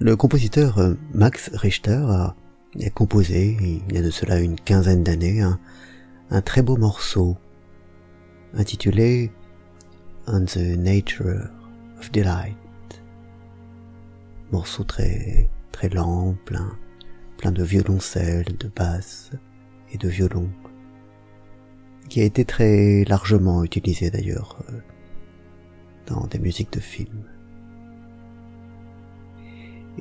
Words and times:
Le 0.00 0.16
compositeur 0.16 0.78
euh, 0.78 0.94
Max 1.12 1.50
Richter 1.54 2.04
a, 2.08 2.34
composé, 2.94 3.56
il 3.88 3.94
y 3.94 3.98
a 3.98 4.02
de 4.02 4.10
cela 4.10 4.40
une 4.40 4.56
quinzaine 4.56 5.04
d'années, 5.04 5.40
un, 5.40 6.42
très 6.42 6.62
beau 6.62 6.76
morceau 6.76 7.36
intitulé 8.54 9.30
On 10.26 10.44
the 10.44 10.56
Nature 10.56 11.48
of 11.98 12.10
Delight. 12.10 12.56
Morceau 14.50 14.82
très, 14.82 15.48
très 15.70 15.88
lent, 15.88 16.34
plein, 16.44 16.76
plein 17.38 17.52
de 17.52 17.62
violoncelles, 17.62 18.56
de 18.58 18.68
basses 18.74 19.30
et 19.92 19.98
de 19.98 20.08
violons, 20.08 20.50
qui 22.08 22.20
a 22.20 22.24
été 22.24 22.44
très 22.44 23.04
largement 23.04 23.62
utilisé 23.62 24.10
d'ailleurs 24.10 24.58
euh, 24.70 24.80
dans 26.06 26.26
des 26.26 26.40
musiques 26.40 26.72
de 26.72 26.80
films. 26.80 27.33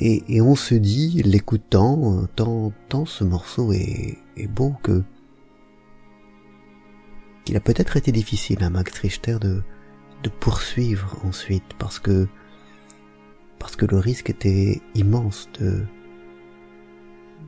Et, 0.00 0.40
on 0.40 0.54
se 0.54 0.74
dit, 0.74 1.22
l'écoutant, 1.22 2.26
tant, 2.34 2.72
tant 2.88 3.04
ce 3.04 3.24
morceau 3.24 3.72
est, 3.72 4.18
beau 4.48 4.74
que 4.82 5.02
qu'il 7.44 7.56
a 7.56 7.60
peut-être 7.60 7.96
été 7.96 8.12
difficile 8.12 8.62
à 8.62 8.70
Max 8.70 8.98
Richter 8.98 9.36
de, 9.40 9.62
de 10.22 10.28
poursuivre 10.28 11.18
ensuite 11.24 11.74
parce 11.78 11.98
que 11.98 12.28
parce 13.58 13.76
que 13.76 13.86
le 13.86 13.98
risque 13.98 14.30
était 14.30 14.80
immense 14.94 15.48
de 15.60 15.84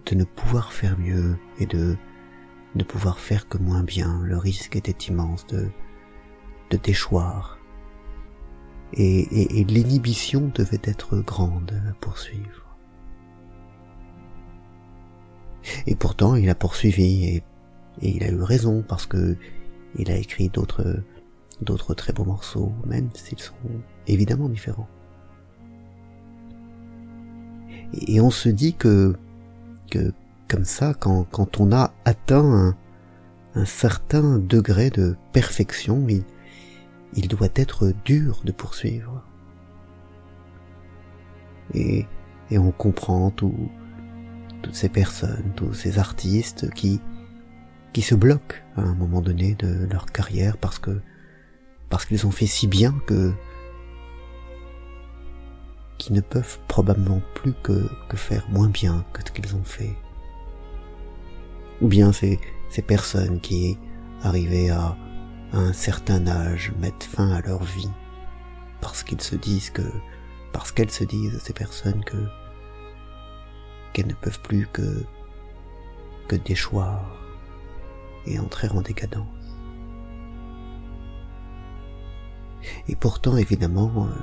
de 0.06 0.14
ne 0.14 0.24
pouvoir 0.24 0.72
faire 0.72 0.98
mieux 0.98 1.36
et 1.58 1.66
de 1.66 1.96
ne 2.74 2.82
pouvoir 2.84 3.18
faire 3.20 3.48
que 3.48 3.56
moins 3.56 3.84
bien. 3.84 4.20
Le 4.24 4.36
risque 4.36 4.76
était 4.76 5.06
immense 5.08 5.46
de 5.46 5.68
de 6.70 6.76
déchoir 6.76 7.53
et, 8.96 9.64
l'inhibition 9.64 10.50
devait 10.54 10.80
être 10.84 11.16
grande 11.18 11.72
à 11.90 11.94
poursuivre. 11.94 12.76
Et 15.86 15.94
pourtant, 15.94 16.36
il 16.36 16.48
a 16.50 16.54
poursuivi 16.54 17.24
et, 17.24 17.42
il 18.02 18.24
a 18.24 18.28
eu 18.28 18.42
raison 18.42 18.84
parce 18.86 19.06
que 19.06 19.36
il 19.96 20.10
a 20.10 20.16
écrit 20.16 20.48
d'autres 20.48 21.02
d'autres 21.62 21.94
très 21.94 22.12
beaux 22.12 22.24
morceaux, 22.24 22.72
même 22.84 23.08
s'ils 23.14 23.38
sont 23.38 23.54
évidemment 24.08 24.48
différents. 24.48 24.88
Et, 27.92 28.20
on 28.20 28.30
se 28.30 28.48
dit 28.48 28.74
que 28.74 29.14
que 29.90 30.12
comme 30.48 30.64
ça, 30.64 30.94
quand, 30.94 31.24
quand 31.30 31.60
on 31.60 31.72
a 31.72 31.92
atteint 32.04 32.74
un, 33.54 33.64
certain 33.64 34.38
degré 34.38 34.90
de 34.90 35.16
perfection, 35.32 35.98
il 37.16 37.28
doit 37.28 37.48
être 37.54 37.92
dur 38.04 38.40
de 38.44 38.52
poursuivre. 38.52 39.22
Et, 41.72 42.06
et 42.50 42.58
on 42.58 42.72
comprend 42.72 43.30
tout, 43.30 43.70
toutes 44.62 44.74
ces 44.74 44.88
personnes, 44.88 45.52
tous 45.56 45.72
ces 45.72 45.98
artistes 45.98 46.70
qui, 46.74 47.00
qui 47.92 48.02
se 48.02 48.14
bloquent 48.14 48.56
à 48.76 48.82
un 48.82 48.94
moment 48.94 49.20
donné 49.20 49.54
de 49.54 49.86
leur 49.90 50.06
carrière 50.06 50.56
parce 50.58 50.78
que, 50.78 51.00
parce 51.88 52.04
qu'ils 52.04 52.26
ont 52.26 52.30
fait 52.30 52.46
si 52.46 52.66
bien 52.66 52.94
que, 53.06 53.32
qu'ils 55.98 56.16
ne 56.16 56.20
peuvent 56.20 56.58
probablement 56.68 57.22
plus 57.34 57.54
que, 57.62 57.88
que 58.08 58.16
faire 58.16 58.48
moins 58.50 58.68
bien 58.68 59.04
que 59.12 59.20
ce 59.24 59.32
qu'ils 59.32 59.54
ont 59.54 59.64
fait. 59.64 59.94
Ou 61.80 61.88
bien 61.88 62.12
ces, 62.12 62.38
ces 62.68 62.82
personnes 62.82 63.40
qui, 63.40 63.78
arrivées 64.22 64.70
à, 64.70 64.96
à 65.54 65.58
un 65.58 65.72
certain 65.72 66.26
âge 66.26 66.72
mettent 66.80 67.04
fin 67.04 67.30
à 67.30 67.40
leur 67.40 67.62
vie 67.62 67.90
parce 68.80 69.02
qu'ils 69.04 69.20
se 69.20 69.36
disent 69.36 69.70
que 69.70 69.82
parce 70.52 70.72
qu'elles 70.72 70.90
se 70.90 71.04
disent 71.04 71.38
ces 71.38 71.52
personnes 71.52 72.04
que 72.04 72.16
qu'elles 73.92 74.08
ne 74.08 74.14
peuvent 74.14 74.40
plus 74.40 74.66
que 74.66 75.04
que 76.28 76.36
déchoir 76.36 77.04
et 78.26 78.38
entrer 78.38 78.68
en 78.70 78.80
décadence. 78.80 79.26
Et 82.88 82.96
pourtant, 82.96 83.36
évidemment, 83.36 84.08
euh, 84.08 84.22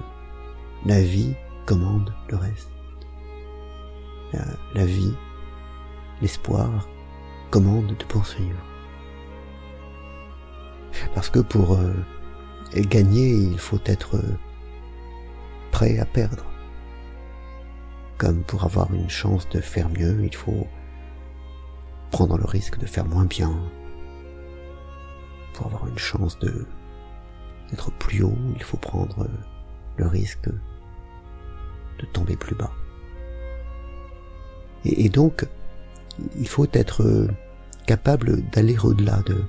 la 0.86 1.02
vie 1.02 1.36
commande 1.68 2.14
le 2.30 2.38
reste. 2.38 2.72
La 4.74 4.86
vie, 4.86 5.14
l'espoir 6.22 6.88
commande 7.52 7.96
de 7.97 8.06
poursuivre. 8.06 8.71
Parce 11.14 11.30
que 11.30 11.40
pour 11.40 11.74
euh, 11.74 11.94
gagner, 12.76 13.34
il 13.34 13.60
faut 13.60 13.80
être 13.86 14.16
euh, 14.16 14.38
prêt 15.72 16.00
à 16.00 16.06
perdre. 16.06 16.46
Comme 18.18 18.44
pour 18.44 18.64
avoir 18.64 18.94
une 18.94 19.10
chance 19.10 19.48
de 19.50 19.60
faire 19.60 19.90
mieux, 19.90 20.24
il 20.24 20.36
faut 20.36 20.68
prendre 22.12 22.38
le 22.38 22.46
risque 22.46 22.78
de 22.78 22.86
faire 22.86 23.06
moins 23.06 23.26
bien. 23.26 23.52
Pour 25.54 25.68
avoir 25.68 25.88
une 25.88 25.98
chance 25.98 26.38
de 26.40 26.66
d'être 27.70 27.92
plus 27.94 28.22
haut, 28.24 28.38
il 28.56 28.64
faut 28.64 28.78
prendre 28.78 29.28
le 29.96 30.06
risque 30.06 30.50
de 30.50 32.06
tomber 32.12 32.36
plus 32.36 32.56
bas. 32.56 32.72
Et, 34.84 35.06
et 35.06 35.10
donc, 35.10 35.48
il 36.38 36.48
faut 36.50 36.68
être 36.74 37.30
capable 37.88 38.42
d'aller 38.50 38.78
au-delà 38.84 39.22
de, 39.26 39.46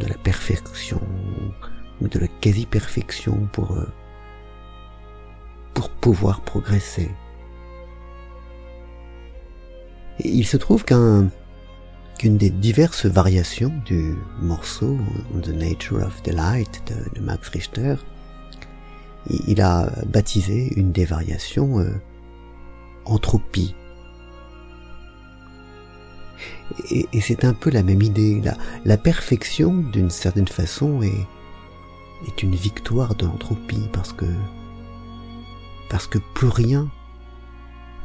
de 0.00 0.06
la 0.06 0.16
perfection 0.16 1.00
ou 2.00 2.08
de 2.08 2.18
la 2.18 2.28
quasi-perfection 2.40 3.48
pour 3.52 3.72
euh, 3.72 3.86
pour 5.74 5.90
pouvoir 5.90 6.40
progresser. 6.40 7.10
Et 10.20 10.28
il 10.28 10.46
se 10.46 10.56
trouve 10.56 10.84
qu'un 10.84 11.28
qu'une 12.18 12.36
des 12.36 12.50
diverses 12.50 13.06
variations 13.06 13.72
du 13.84 14.16
morceau 14.40 14.98
The 15.42 15.50
Nature 15.50 16.04
of 16.04 16.20
Delight 16.24 16.82
de, 16.88 17.20
de 17.20 17.24
Max 17.24 17.48
Richter, 17.48 17.94
il 19.46 19.60
a 19.60 19.90
baptisé 20.06 20.72
une 20.76 20.90
des 20.90 21.04
variations 21.04 21.78
euh, 21.78 21.92
entropie 23.04 23.74
et, 26.90 27.20
c'est 27.20 27.44
un 27.44 27.54
peu 27.54 27.70
la 27.70 27.82
même 27.82 28.02
idée. 28.02 28.42
La, 28.84 28.96
perfection, 28.96 29.74
d'une 29.74 30.10
certaine 30.10 30.48
façon, 30.48 31.02
est, 31.02 32.42
une 32.42 32.54
victoire 32.54 33.14
de 33.14 33.26
l'entropie 33.26 33.88
parce 33.92 34.12
que 34.12 34.26
parce 35.88 36.06
que 36.06 36.18
plus 36.34 36.48
rien 36.48 36.90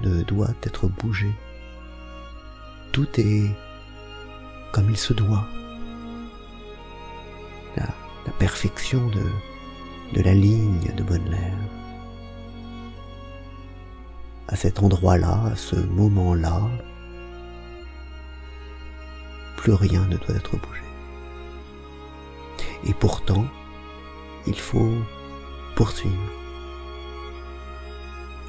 ne 0.01 0.22
doit 0.24 0.53
être 0.63 0.88
bougé. 0.88 1.29
Tout 2.91 3.07
est 3.18 3.50
comme 4.72 4.90
il 4.90 4.97
se 4.97 5.13
doit. 5.13 5.45
La, 7.75 7.88
perfection 8.40 9.07
de, 9.07 9.24
de 10.13 10.22
la 10.22 10.34
ligne 10.34 10.91
de 10.95 11.03
bonne 11.03 11.30
l'air. 11.30 11.57
À 14.47 14.56
cet 14.56 14.81
endroit-là, 14.81 15.51
à 15.51 15.56
ce 15.56 15.75
moment-là, 15.75 16.62
plus 19.63 19.74
rien 19.74 20.06
ne 20.07 20.18
doit 20.18 20.35
être 20.35 20.57
bougé. 20.57 20.81
Et 22.85 22.94
pourtant, 22.94 23.46
il 24.46 24.59
faut 24.59 24.91
poursuivre. 25.78 26.31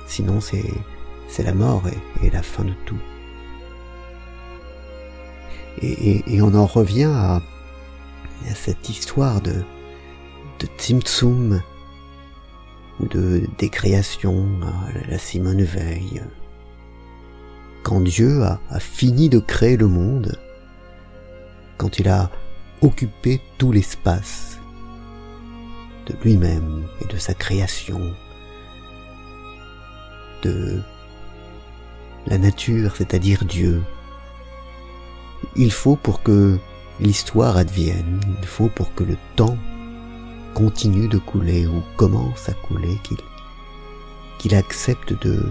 Sinon, 0.09 0.41
c'est, 0.41 0.75
c'est 1.29 1.45
la 1.45 1.55
mort 1.55 1.85
et, 2.21 2.31
la 2.31 2.43
fin 2.43 2.65
de 2.65 2.75
tout. 2.85 2.99
Et, 5.83 6.43
on 6.43 6.53
en 6.53 6.67
revient 6.67 7.13
à, 7.15 7.41
cette 8.57 8.89
histoire 8.89 9.41
de, 9.41 9.63
de 10.59 10.67
Tzimtzum 10.79 11.63
ou 12.99 13.07
de 13.07 13.47
décréation 13.59 14.49
à 14.65 15.09
la 15.09 15.19
Simone 15.19 15.63
Veil. 15.63 16.25
Quand 17.85 18.01
Dieu 18.01 18.43
a 18.43 18.81
fini 18.81 19.29
de 19.29 19.39
créer 19.39 19.77
le 19.77 19.87
monde, 19.87 20.37
quand 21.77 21.99
il 21.99 22.09
a 22.09 22.31
occupé 22.83 23.41
tout 23.59 23.73
l'espace 23.73 24.59
de 26.07 26.15
lui-même 26.23 26.87
et 27.01 27.07
de 27.07 27.17
sa 27.17 27.35
création, 27.35 28.15
de 30.43 30.81
la 32.27 32.39
nature, 32.39 32.97
c'est-à-dire 32.97 33.45
Dieu. 33.45 33.83
Il 35.57 35.73
faut 35.73 35.97
pour 35.97 36.23
que 36.23 36.59
l'histoire 37.01 37.57
advienne, 37.57 38.21
il 38.41 38.47
faut 38.47 38.69
pour 38.69 38.95
que 38.95 39.05
le 39.05 39.17
temps 39.37 39.57
continue 40.55 41.09
de 41.09 41.19
couler 41.19 41.67
ou 41.67 41.83
commence 41.97 42.49
à 42.49 42.53
couler, 42.53 42.99
qu'il 44.39 44.55
accepte 44.55 45.13
de 45.13 45.51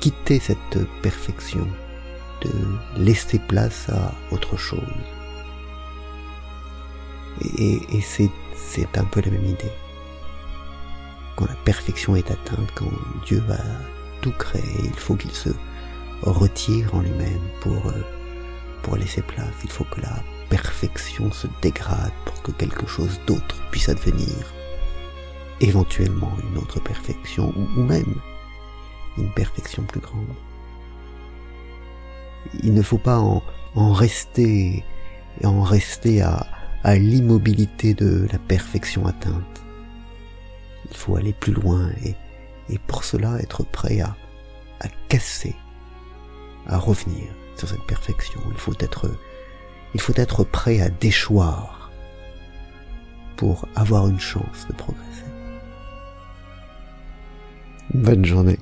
quitter 0.00 0.40
cette 0.40 0.78
perfection 1.02 1.66
de 2.42 2.50
laisser 2.96 3.38
place 3.38 3.88
à 3.88 4.12
autre 4.30 4.56
chose. 4.56 4.80
Et, 7.58 7.80
c'est, 8.00 8.30
un 8.96 9.04
peu 9.04 9.20
la 9.20 9.30
même 9.30 9.44
idée. 9.44 9.72
Quand 11.36 11.46
la 11.46 11.54
perfection 11.64 12.16
est 12.16 12.30
atteinte, 12.30 12.70
quand 12.74 12.90
Dieu 13.26 13.42
a 13.50 13.62
tout 14.22 14.32
créer, 14.32 14.80
il 14.84 14.94
faut 14.94 15.16
qu'il 15.16 15.32
se 15.32 15.50
retire 16.22 16.94
en 16.94 17.00
lui-même 17.00 17.48
pour, 17.60 17.88
euh, 17.88 18.02
pour 18.82 18.96
laisser 18.96 19.22
place. 19.22 19.52
Il 19.64 19.70
faut 19.70 19.84
que 19.84 20.00
la 20.00 20.22
perfection 20.48 21.30
se 21.30 21.46
dégrade 21.60 22.12
pour 22.24 22.42
que 22.42 22.52
quelque 22.52 22.86
chose 22.86 23.20
d'autre 23.26 23.56
puisse 23.70 23.88
advenir. 23.88 24.52
Éventuellement 25.60 26.32
une 26.50 26.58
autre 26.58 26.80
perfection 26.80 27.52
ou, 27.56 27.82
même 27.82 28.14
une 29.18 29.30
perfection 29.32 29.82
plus 29.82 30.00
grande. 30.00 30.34
Il 32.62 32.74
ne 32.74 32.82
faut 32.82 32.98
pas 32.98 33.18
en, 33.18 33.42
en 33.74 33.92
rester, 33.92 34.84
en 35.44 35.62
rester 35.62 36.22
à, 36.22 36.46
à 36.82 36.96
l'immobilité 36.96 37.94
de 37.94 38.26
la 38.32 38.38
perfection 38.38 39.06
atteinte. 39.06 39.62
Il 40.90 40.96
faut 40.96 41.16
aller 41.16 41.32
plus 41.32 41.52
loin 41.52 41.90
et, 42.04 42.14
et 42.68 42.78
pour 42.78 43.04
cela 43.04 43.38
être 43.40 43.64
prêt 43.64 44.00
à, 44.00 44.16
à 44.80 44.88
casser, 45.08 45.54
à 46.66 46.78
revenir 46.78 47.26
sur 47.56 47.68
cette 47.68 47.84
perfection. 47.86 48.40
Il 48.50 48.58
faut 48.58 48.74
être, 48.80 49.10
il 49.94 50.00
faut 50.00 50.14
être 50.16 50.44
prêt 50.44 50.80
à 50.80 50.88
déchoir 50.88 51.90
pour 53.36 53.68
avoir 53.74 54.08
une 54.08 54.20
chance 54.20 54.66
de 54.68 54.74
progresser. 54.74 55.24
Bonne 57.94 58.24
journée. 58.24 58.58